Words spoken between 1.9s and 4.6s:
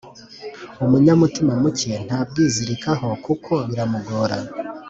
ntabwizirikaho kuko biramugora